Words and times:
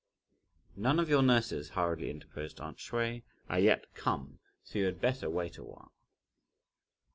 "None 0.75 0.99
of 0.99 1.09
your 1.09 1.21
nurses," 1.21 1.69
hurriedly 1.69 2.09
interposed 2.09 2.59
aunt 2.59 2.79
Hsüeh, 2.79 3.21
"are 3.49 3.59
yet 3.59 3.85
come, 3.93 4.39
so 4.63 4.79
you 4.79 4.85
had 4.85 4.99
better 4.99 5.29
wait 5.29 5.59
a 5.59 5.63
while." 5.63 5.91